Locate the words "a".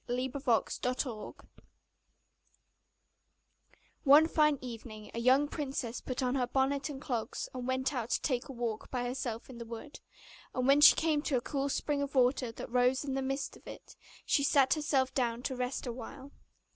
5.13-5.19, 8.49-8.51, 9.61-9.65, 11.37-11.41, 15.85-15.93